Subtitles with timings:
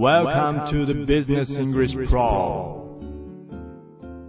[0.00, 2.80] Welcome to the Business English Pro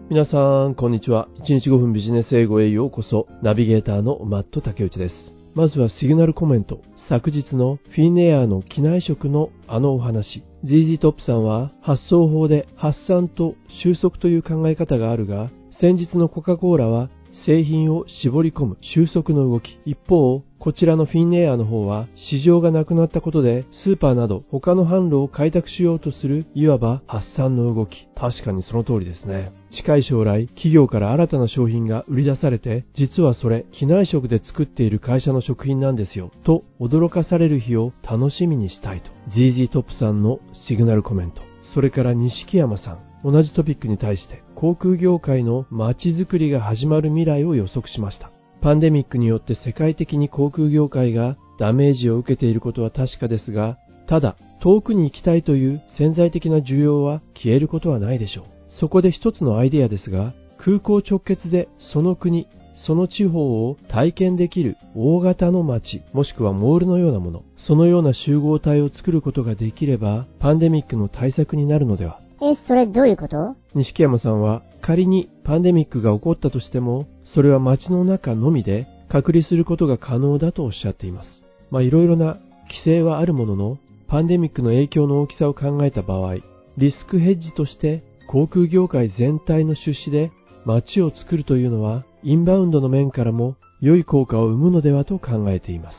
[0.09, 1.29] 皆さん、こんにちは。
[1.47, 3.25] 1日5分ビジネス英語へようこそ。
[3.41, 5.15] ナビゲーターのマット竹内です。
[5.55, 6.81] まずはシグナルコメント。
[7.07, 10.43] 昨日のフィンエアの機内食のあのお話。
[10.65, 17.09] ZZ トップさんは発想法で発散と収束という考え方があるが、先日のコカ・コーラは
[17.45, 19.79] 製品を絞り込む収束の動き。
[19.85, 28.07] 一方、こちらのフィンエアの方は市場がなくなったことでスーパーなど他の販路を開拓しようとするいわば発散の動き。
[28.15, 29.51] 確かにその通りですね。
[29.71, 36.31] 近い将来、企業から新たな商品が売り出されて、実はそれ、機内食で作っている会社の食品なんですよ。
[36.43, 39.09] と驚かされる日を楽しみにしたいと。
[39.35, 41.41] GG トップさんのシグナルコメント。
[41.73, 43.10] それから錦山さん。
[43.23, 48.31] 同じトピックに対して航空業界の街づくりが始まる未来を予測しました。
[48.61, 58.45] パンデミックによって世界的に航空業界がダメージを受けていることは確かですが、ただ遠くに行きたいという潜在的な需要は消えることはないでしょう。
[58.79, 73.55] そこで一つのアイデアですが、空港直結でその国、その地方を体験できる大型の街、もしくはモールのようなもの、そのような集合体を作ることができれば、パンデミックの対策になるのではえ、それどういうこと？
[73.75, 81.29] 西山さんは仮にパンデミックが起こったとしても、それは街の中のみで隔離することが可能だとおっしゃっています。
[81.69, 86.37] まあいろいろな規制はあるものの、パンデミックの影響の大きさを考えた場合、
[86.77, 90.31] リスクヘッジとして航空業界全体の出資で
[90.65, 95.97] 街を作るというのは、インバウンドの面からも良い効果を生むのではと考えています。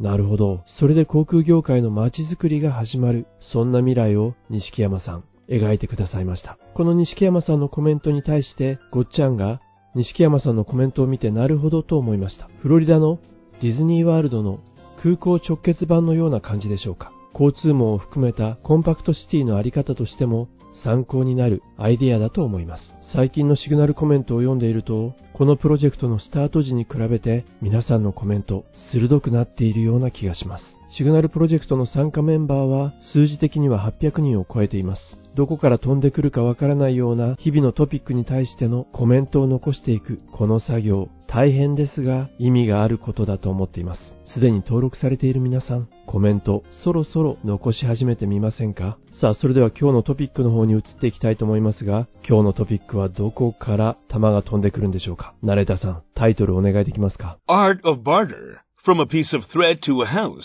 [0.00, 0.62] なるほど。
[0.78, 3.26] それで航空業界の街づくりが始まる。
[3.52, 6.58] そんな未来を西木山さん、描いてくださいました。
[6.74, 9.60] この西山さんのコメントに対して、ごっちゃんが
[9.94, 12.48] 西山さんのコメントを見てなるほどと思いました。
[12.60, 13.18] フロリダの
[13.60, 14.60] ディズニーワールドの
[15.02, 17.12] 空港直結版のような感じでしょうか。
[17.32, 20.48] 交通網を含めたコンパクトシティのあり方としても
[20.82, 22.82] 参考になるアイデアだと思います。
[23.12, 30.64] 最近のシグナルコメントを読んでいると、このプロジェクトのスタート時に比べて皆さんのコメント鋭くなっているような気がします。
[30.96, 35.02] シグナルプロジェクトの参加メンバーは数字的には800人を超えています。
[35.34, 44.00] どこから飛んでくるかわからないような日々のトピックに対してのコメントを残していくこの作業、大変ですが意味があることだと思っています。
[44.24, 48.98] すでに登録されている皆さん、コメントそろそろ残し始めてみませんか？
[49.20, 55.34] さあ、それでは今日のトピックの方に移っていきたいと思いますが、今日のトピックはどこから弾が飛んでくるんでしょうか？
[55.42, 60.38] ナレータさん、タイトルお願いできますか？Art of Barter From a piece of thread to a house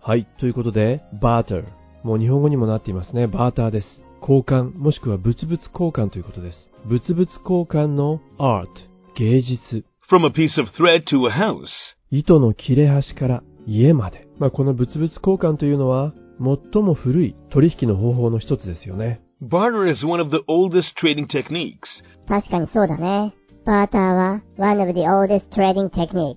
[0.00, 0.28] はい。
[0.38, 1.64] ということで、バーター。
[2.04, 3.26] もう日本語にもなっていますね。
[3.26, 4.00] バーターです。
[4.20, 6.70] 交換、もしくは物々交換ということです。
[6.84, 8.68] 物々交換の art、
[9.16, 9.84] 芸術。
[10.08, 11.66] From a piece of thread to a house
[12.12, 14.28] 糸の切れ端から家まで。
[14.38, 19.20] まあ、この物々交換というのは、最も古い取引の方法の一つですよね。
[19.42, 21.80] Barter is one of the oldest trading techniques.
[22.28, 23.34] 確かにそうだね。
[23.64, 26.36] バーターは one of the oldest trading techniques.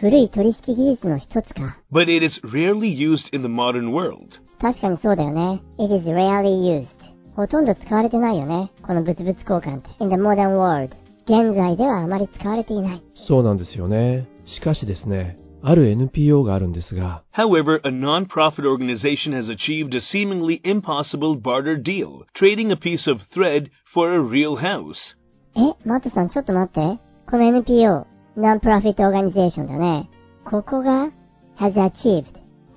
[0.00, 1.78] 古い取引技術の一つか。
[1.92, 4.40] But it is rarely used in the modern world.
[4.60, 5.62] 確かにそうだよね。
[5.78, 6.88] It is rarely used.
[7.36, 8.72] ほとんど使われてないよね。
[8.82, 9.90] この物々交換って。
[10.00, 11.03] In the modern world.
[11.26, 13.04] 現在ではあまり使われていない。
[13.26, 14.28] そうなんですよね。
[14.46, 23.10] しかしですね、ある NPO があるんですが、However, a non-profit organization has achieved a seemingly impossible barter deal, trading a piece
[23.10, 24.94] of thread for a real house.
[25.56, 27.00] え、マットさんちょっと待って。
[27.30, 30.10] この NPO、Non-Profit Organization だね。
[30.44, 31.10] ここが
[31.58, 32.26] has achieved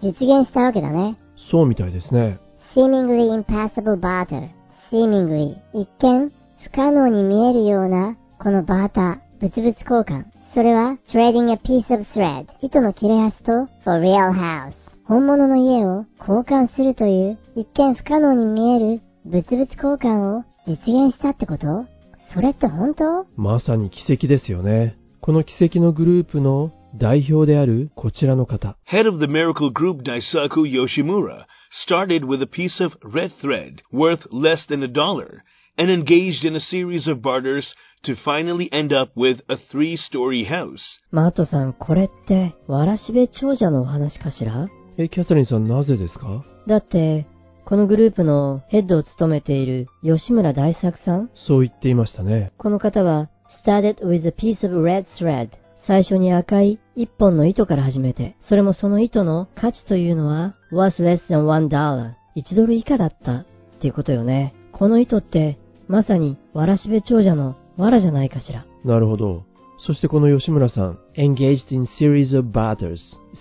[0.01, 1.17] 実現したわけだね。
[1.51, 2.39] そうみたいですね。
[2.75, 4.49] seemingly impossible barter
[4.91, 6.31] seemingly 一見
[6.63, 10.25] 不可能に見えるようなこのバーター、物々交換。
[10.53, 14.73] それは trading a piece of thread 糸の切れ端と for real house
[15.05, 20.73] 本物の家を交換するという一見不可能に見える物々交換を実
[21.07, 21.85] 現したってこと
[22.33, 24.97] それって本当まさに奇跡ですよね。
[25.21, 28.77] この奇跡のグループの代表であるこちらの方。
[28.91, 31.45] Head of the miracle group Daisaku Yoshimura
[31.85, 35.43] started with a piece of red thread worth less than a dollar
[35.77, 37.75] and engaged in a series of barters
[38.05, 40.77] to finally end up with a three-story house.
[41.11, 44.67] マートさん、これって、わらしべ長者のお話かしら？
[44.97, 46.43] え、キャサリンさんなぜですか？
[46.67, 47.27] だって、
[47.65, 51.29] このグループのヘッドを務めている吉村大作さん？
[51.47, 52.51] そう言っていましたね。
[52.57, 53.29] この方は、
[53.65, 55.49] started with a piece of red thread
[55.85, 63.39] 最初に赤い一本の糸から始めて、それもその糸の価値というのは was less than one dollar 1ドル以下だった。
[63.39, 63.45] っ
[63.79, 64.55] ていうことよね。
[64.71, 68.65] この糸って、まさにわらしべ長者の藁じゃないかしら。
[68.83, 69.43] なるほど。
[69.85, 72.97] そしてこの吉村さん、engaged in series of barters。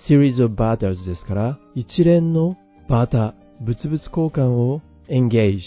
[0.08, 2.56] series of barters ですから、一連の
[2.88, 5.60] バーター、物々交換を engage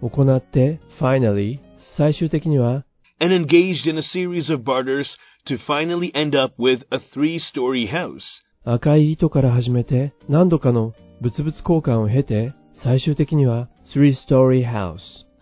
[0.00, 1.58] 行って finally
[1.96, 2.84] 最終的には
[3.20, 5.06] and engaged in a series of barters
[5.46, 8.22] to finally end up with a three-story house.
[8.64, 12.52] 赤い糸から始めて何度かの物々交換を経て
[12.82, 15.00] 最終的には three-story house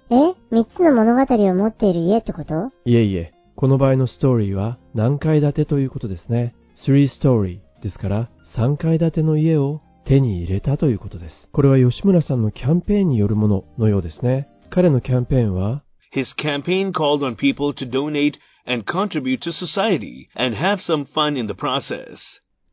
[0.09, 0.15] え
[0.53, 6.55] 三つの物語を持っている家ってこといえいえ、この場合のストーリーは何階建てということですね。
[6.87, 11.49] three story ですから3階建ての家を手に入れたということです。
[11.51, 14.49] これは吉村さんのキャンペーンによるもののようですね。
[14.71, 15.83] 彼のキャンペーンは
[16.15, 21.37] His campaign called on people to donate and contribute to society and have some fun
[21.37, 22.17] in the process.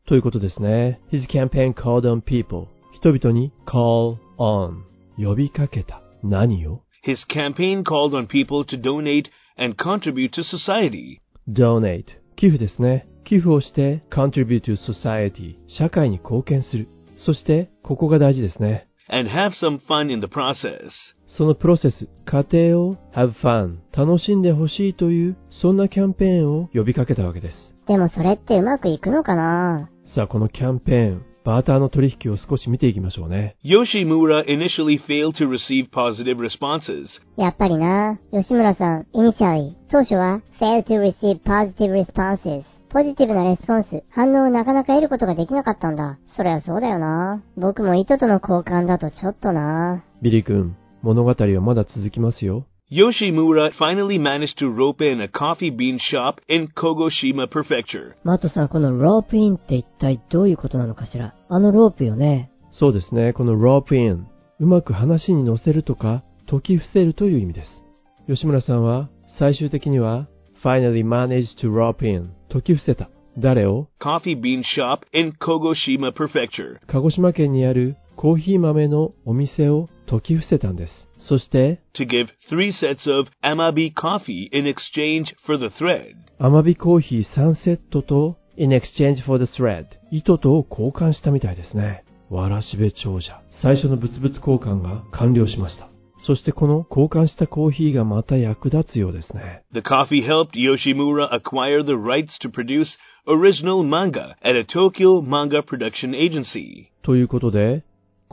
[0.08, 1.02] ということですね。
[1.12, 4.84] His campaign called on people 人々に call on
[5.18, 6.04] 呼びかけた。
[6.22, 11.20] 何を His campaign called on people to donate and contribute to society.
[11.50, 12.06] donate
[12.38, 13.08] 寄付ですね。
[13.26, 16.88] 寄付をして contribute to society 社会に貢献する。
[17.18, 18.88] そして、ここが大事ですね。
[19.10, 20.92] and have some fun in the process.
[21.28, 27.76] そのプロセス、過程を have fun 楽しんでほしいという、そんなキャンペーンを呼びかけたわけです。
[27.88, 33.58] でもそれってうまくいくのかなさあ、このキャンペーン、バーターの取引を少し見ていきましょうね。
[33.64, 37.08] Yoshimura initially failed to receive positive responses.
[37.36, 38.20] やっぱりな。
[38.32, 42.64] 吉村さん、initially、当初は fail to receive positive responses。
[42.90, 46.20] ポジティブなレスポンス、反応をなかなか得ることができなかったんだ。
[46.38, 47.42] そりゃそうだよな。
[47.58, 50.04] 僕も糸との交換だとちょっとな。
[50.22, 52.68] ビリー君、物語はまだ続きますよ。
[52.94, 58.14] Yoshimura finally managed to rope in a coffee bean shop in Kagoshima Prefecture.
[58.24, 62.52] マットさん、この rope in って一体どういうことなのかしらあのロープよね。
[62.72, 64.28] そうですね、この rope in、
[64.60, 67.84] うまく話に乗せるとか、解き伏せるという意味です。
[68.28, 69.10] 吉村さんは、
[69.40, 70.28] 最終的には、
[70.64, 73.10] finally managed to rope in、解き伏せた。
[73.40, 76.78] 誰を Coffee bean shop in Kogoshima Prefecture.
[76.86, 81.08] 鹿児島県にあるコーヒー豆のお店を解き伏せたんです。
[81.20, 86.14] そして、to give three sets of Amabi coffee in exchange for the thread.
[86.40, 92.04] アマビコーヒー3セットと、in exchange for the thread、糸とを交換したみたいですね。
[92.30, 93.42] わらしべ長者。
[93.62, 95.90] 最初の物々交換が完了しました。
[96.26, 99.64] そしてこの交換したコーヒーがまた役立つようですね。
[99.74, 106.14] The coffee helped Yoshimura acquire the rights to produce original manga at a Tokyo manga production
[106.16, 106.92] agency.
[107.04, 107.84] ということで、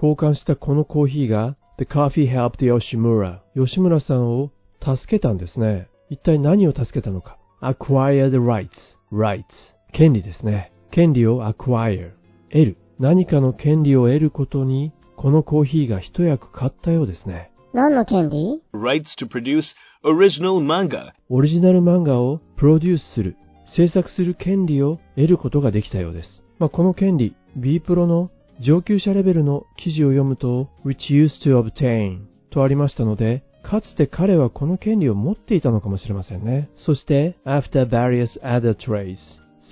[0.03, 3.41] 交換したこのコーヒーが、The coffee helped Yoshimura。
[3.55, 4.51] 吉村さんを
[4.81, 5.89] 助けたんですね。
[6.09, 8.71] 一体何を助けたのか？acquire the rights。
[9.13, 9.45] rights。
[9.93, 10.73] 権利ですね。
[10.91, 12.13] 権利を acquire。
[12.51, 12.77] 得る。
[12.99, 17.53] 何かの権利を得ることに、このコーヒーが一役買ったようですね。
[17.75, 19.65] 何の権利？Rights to produce
[20.03, 21.13] original manga.
[21.29, 23.37] オリジナル漫画をプロデュースする、
[23.77, 26.43] 制作する権利を得ることができたようです。
[26.59, 28.31] まあ、この権利、B プロの
[28.63, 36.69] 上級者レベルの記事を読むと、which used to obtain とありましたので、かつて彼はこの権利を持っていたのかもしれませんね。
[36.85, 39.17] そして、after various other trades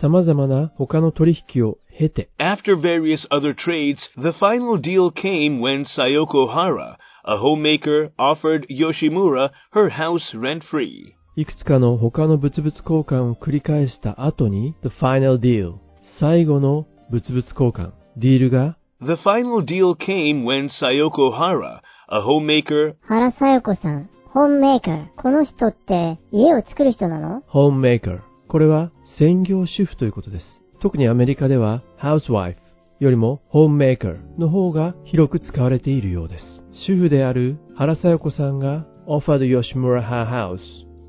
[0.01, 9.51] 様々な他の取引を経て、After various other trades, the final deal came when Sayoko Hara, a homemaker, offered Yoshimura
[9.73, 11.13] her house rent free.
[11.37, 15.75] いくつかの他の物々交換を繰り返した後に、the final deal
[16.19, 25.07] 最後の物々交換、ディールが The final deal came when Sayoko Hara, a homemaker, 原さよ子さん、ホームメーカー。
[25.17, 28.23] この人って家を作る人なの？Homemaker。
[28.49, 30.47] これは専業主婦ということです。
[30.81, 32.57] 特にアメリカでは housewife
[32.99, 36.45] よりも homemaker の方が広く使われているようです。
[36.89, 40.59] 主婦である原さよ子さんが offered Yoshimura her house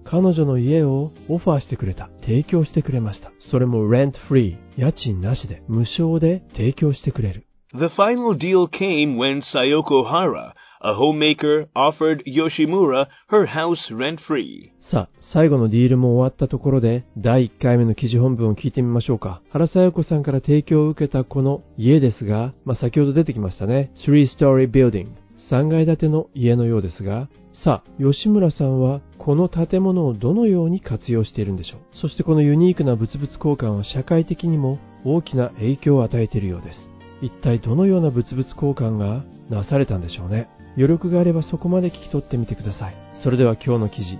[0.05, 2.11] 彼女の家をオファーしてくれた。
[2.21, 3.31] 提供してくれました。
[3.49, 7.47] それも rent free 家賃なしで無償で提供してくれる。
[7.71, 14.71] The final deal came when Sayoko Hara, a homemaker, offered Yoshimura her house rent free.
[14.91, 19.43] さあ、最後のディールも終わったところで、第1回目の記事本文を聞いてみましょうか。
[19.51, 23.91] 原さよ子さんから提供を受けたこの家ですが、まあ、先ほど出てきましたね。
[24.03, 25.09] three-story building。
[25.51, 31.79] 3階建ての家のようですが、さあ、吉村さんはこの建物をどのように活用しているんでしょう。
[31.91, 36.98] そしてこのユニークな物々交換は社会的にも大きな影響を与えているようです。
[37.22, 40.48] 一体どのような物々交換がなされたんでしょうね。
[40.76, 42.94] 余力があればそこまで聞き取ってみてください。
[43.22, 44.18] それでは今日の記事、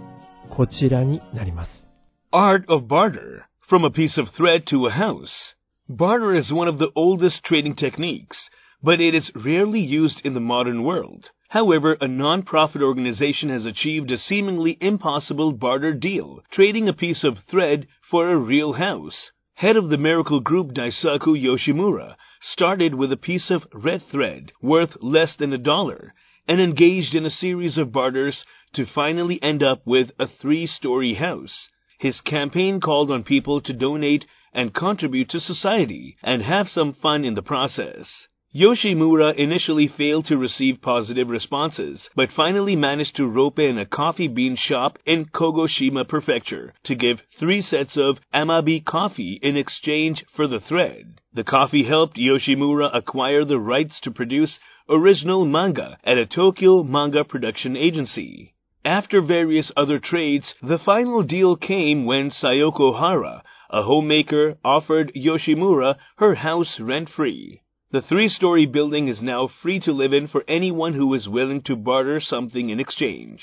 [0.57, 1.87] こちらになります。
[2.33, 3.45] Art of barter.
[3.69, 5.55] From a piece of thread to a house.
[5.89, 8.37] Barter is one of the oldest trading techniques,
[8.83, 11.31] but it is rarely used in the modern world.
[11.49, 17.39] However, a non-profit organization has achieved a seemingly impossible barter deal, trading a piece of
[17.51, 19.31] thread for a real house.
[19.60, 24.96] Head of the miracle group Daisaku Yoshimura started with a piece of red thread worth
[25.02, 26.14] less than a dollar
[26.48, 31.68] and engaged in a series of barters to finally end up with a three-story house.
[32.00, 37.26] His campaign called on people to donate and contribute to society and have some fun
[37.26, 38.08] in the process.
[38.56, 44.28] Yoshimura initially failed to receive positive responses, but finally managed to rope in a coffee
[44.28, 50.48] bean shop in Kogoshima Prefecture to give three sets of Amabi coffee in exchange for
[50.48, 51.20] the thread.
[51.32, 54.58] The coffee helped Yoshimura acquire the rights to produce
[54.90, 58.56] original manga at a Tokyo manga production agency.
[58.84, 65.98] After various other trades, the final deal came when Sayoko Hara, a homemaker, offered Yoshimura
[66.18, 67.62] her house rent-free.
[67.92, 71.76] The three-story building is now free to live in for anyone who is willing to
[71.76, 73.42] barter something in exchange.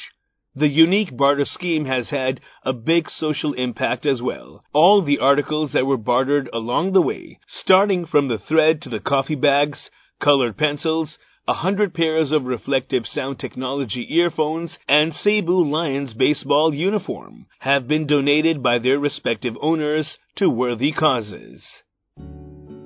[0.55, 4.63] The unique barter scheme has had a big social impact as well.
[4.73, 9.01] All the articles that were bartered along the way, starting from the thread to the
[9.01, 16.13] coffee bags, colored pencils, a hundred pairs of reflective sound technology earphones, and Cebu Lions
[16.13, 21.83] baseball uniform, have been donated by their respective owners to worthy causes.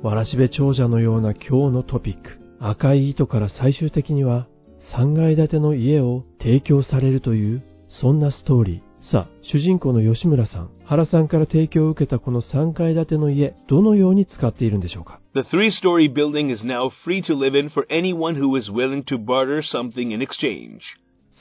[0.03, 2.41] わらしべ長者のような今日のトピック。
[2.59, 4.47] 赤い糸から最終的には
[4.95, 9.11] 3階建ての家を提供されるという、そんなストーリー。
[9.13, 19.61] さあ、主人公の吉村さん、原さんから提供を受けたこの3階建ての家、どのように使っているんでしょうか？The three-story building is now free to live in for anyone who is willing to barter
[19.63, 20.81] something in exchange.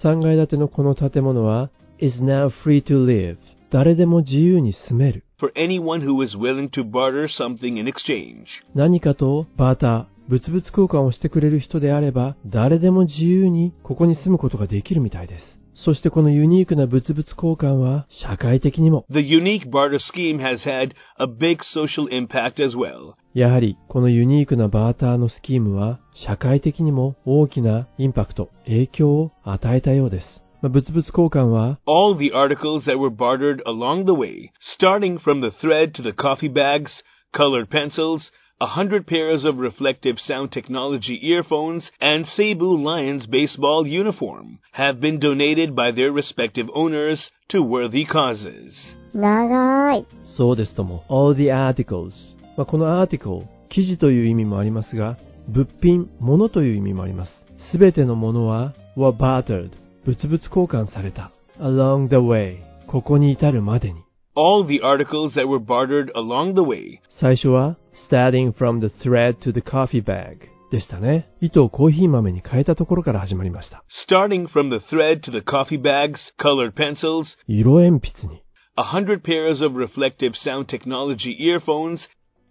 [0.04, 3.38] 3階建てのこの建物は is now free to live
[3.72, 8.46] 誰でも自由に住める For anyone who is willing to barter something in exchange.
[8.76, 23.14] 何かとバーター物々交換をしてくれる人であれば誰でも自由にここに住むことができるみたいですそしてこのユニークな物々交換は社会的にも The unique barter scheme has had a big social impact as well.
[23.34, 30.44] やはりこのユニークなバーターのスキームは社会的にも大きなインパクト、影響を与えたようです。
[30.63, 36.13] まあ物々交換は All the articles that were bartered along the way, starting from the thread to the
[36.13, 36.91] coffee bags,
[37.33, 44.59] colored pencils, a hundred pairs of reflective sound technology earphones, and Cebu Lions baseball uniform,
[44.73, 48.73] have been donated by their respective owners to worthy causes.
[49.13, 50.07] 長い。
[50.37, 52.13] そうですとも all the articles、
[52.57, 57.33] まあ、この article 記事という意味もありますが物品、物という意味もあります
[57.71, 59.71] すべてのものは were bartered
[60.10, 64.04] 物々交換された along the way ここに至るまでに
[64.36, 67.78] All the articles that were bartered along the way, 最初は
[68.10, 70.40] starting from the thread to the coffee bag
[70.72, 78.42] でしたね糸をコーヒー豆に変えたところから始まりました starting from the thread to the coffee bags, colored pencils, 色鉛筆に
[78.78, 82.00] a hundred pairs of reflective sound technology earphones,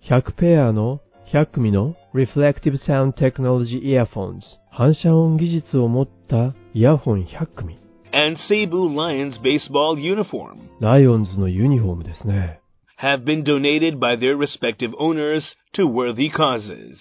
[0.09, 1.01] 100ペアの
[1.33, 7.79] 100組の Reflective Sound Technology Earphones 反射音技術を持ったイヤホン100組
[8.13, 12.61] and Cebu Lions baseball uniform ライオンズのユニフォームですね
[12.99, 15.43] have been donated by their respective owners
[15.77, 16.97] to worthy causes.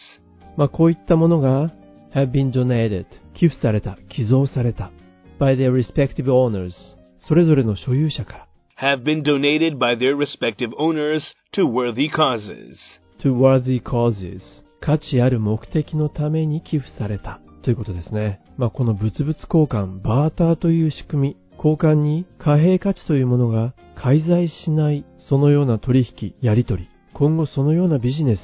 [0.57, 1.71] まあこういったものが
[2.13, 4.91] have been donated 寄付された寄贈された
[5.39, 6.73] by their respective owners
[7.19, 11.21] それぞれの所有者から have been donated by their respective owners
[11.55, 12.77] to worthy causes.
[13.23, 14.41] To worthy causes
[14.79, 18.39] 価値ある目的のために寄付されたということですね。
[18.57, 28.39] まあ、この物々交換、バーターという仕組み、交換に貨幣価値というものが介在しない、そのような取引、やり取り、今後そのようなビジネス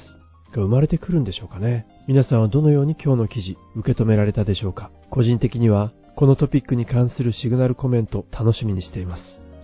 [0.54, 1.86] が生まれてくるんでしょうかね。
[2.06, 9.22] 皆さんはどのように今日の記事受け止められたでしょうか個人的にはこのトピックに関するシグナルコメント楽しみにしています。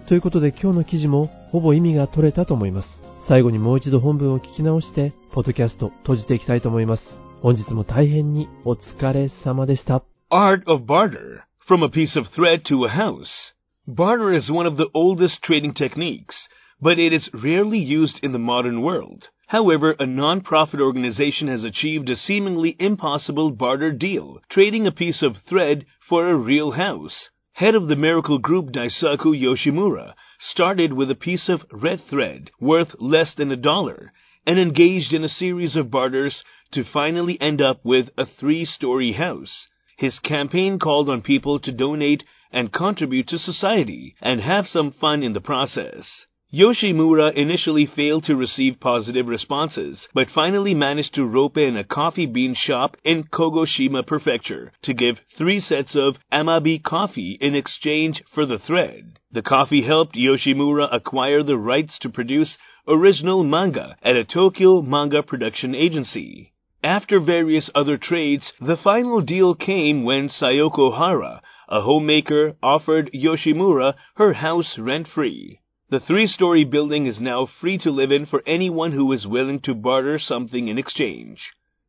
[0.09, 3.10] ということで今日の記事もほぼ意味が取れたと思います。
[3.28, 7.04] 最後にもう一度本文を聞き直して、ポッドキャスト閉じていきたいと思います。
[7.42, 10.04] 本日も大変にお疲れ様でした。
[10.32, 13.54] Art of barter, from a piece of thread to a house.
[13.88, 16.36] Barter is one of the oldest trading techniques,
[16.82, 19.30] but it is rarely used in the modern world.
[19.48, 25.38] However, a non-profit organization has achieved a seemingly impossible barter deal, trading a piece of
[25.48, 27.30] thread for a real house.
[27.55, 32.95] Head of the miracle group Daisaku Yoshimura started with a piece of red thread worth
[33.01, 34.13] less than a dollar
[34.47, 39.67] and engaged in a series of barters to finally end up with a three-story house.
[39.99, 45.23] His campaign called on people to donate and contribute to society and have some fun
[45.23, 46.27] in the process.
[46.53, 52.27] Yoshimura initially failed to receive positive responses, but finally managed to rope in a coffee
[52.27, 58.47] bean shop in Kogoshima Prefecture to give three sets of Amabi coffee in exchange for
[58.47, 59.21] the thread.
[59.31, 65.23] The coffee helped Yoshimura acquire the rights to produce original manga at a Tokyo manga
[65.23, 66.53] production agency.
[66.83, 73.95] After various other trades, the final deal came when Sayoko Hara, a homemaker, offered Yoshimura
[74.17, 75.60] her house rent-free.
[75.91, 79.75] The three-story building is now free to live in for anyone who is willing to
[79.75, 81.41] barter something in exchange.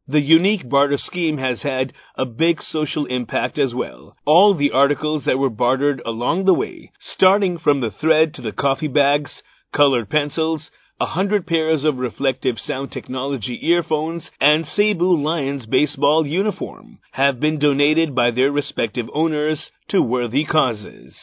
[0.08, 4.16] The unique barter scheme has had a big social impact as well.
[4.26, 8.52] All the articles that were bartered along the way, starting from the thread to the
[8.52, 15.68] coffee bags, colored pencils, a hundred pairs of reflective sound technology earphones, and Cebu Lions
[15.68, 21.16] baseball uniform, have been donated by their respective owners to worthy causes.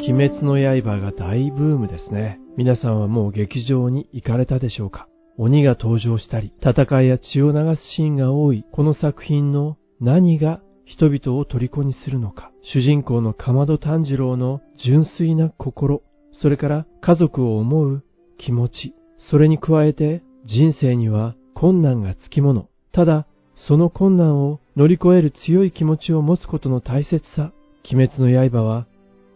[0.00, 2.40] 鬼滅の刃が大ブームですね。
[2.56, 5.08] 皆さんはもう劇場に行かれたでしょうか？
[5.36, 12.50] 鬼が登場したり、戦いや血を流すシーンが多いこの作品の何が人々を虜にするのか？
[12.62, 16.02] 主人公のかまど炭治郎の純粋な心、
[16.32, 18.02] それから家族を思う
[18.38, 18.94] 気持ち、
[19.30, 22.70] それに加えて人生には困難がつきもの。
[22.92, 23.26] ただ、
[23.68, 27.52] その困難を乗り越える強い気持ちを持つことの大切さ、
[27.92, 28.86] 鬼滅の刃は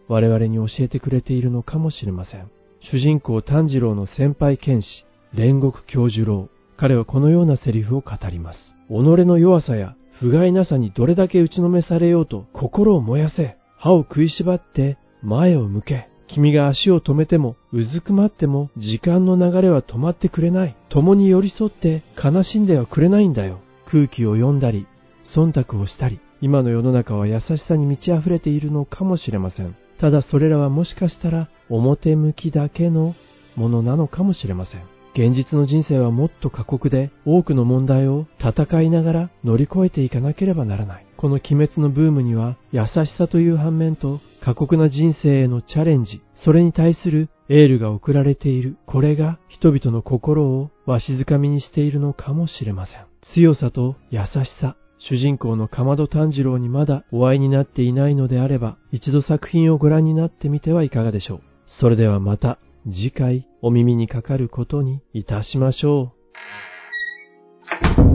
[0.07, 2.49] 我々に教えてくれているのかもしれません。
[2.91, 4.87] 主人公炭治郎の先輩剣士、
[5.33, 6.49] 煉獄教授郎。
[6.77, 8.59] 彼はこのようなセリフを語ります。
[8.89, 8.93] 己
[9.25, 13.57] の弱さや不甲斐なさにどれだけ打ちのめされようと心を燃やせ。
[13.77, 16.09] 歯を食いしばって前を向け。
[16.27, 20.75] 君が足を止めても、うずくまっても、時間の流れは止まってくれない。
[20.89, 23.59] 共に寄り添って悲しんではくれないんだよ。
[23.85, 24.87] 空気を読んだり、
[25.35, 29.75] 忖度をしたり、今の世の中は優しさに満ち溢れているのかもしれません。
[29.99, 33.15] ただそれらはもしかしたら表向きだけの
[33.55, 34.95] ものなのかもしれません。
[35.15, 41.05] 現実の人生はもっと過酷で多くの問題を戦いながら乗り越えていかなければならない。
[41.15, 48.75] この鬼滅のブームには優しさという反面と過酷な人生へのチャレンジ、それに対するエールが送られている。
[48.85, 53.05] これが人々の心をわしづかみにしているのかもしれません。
[53.33, 54.75] 強さと優しさ、
[55.07, 61.41] 主人公のかまど炭治郎にまだお会いになっていないのであれば、一度作品をご覧になってみてはいかがでしょう。
[61.79, 66.13] それではまた次回お耳にかかることにいたしましょ
[68.11, 68.14] う。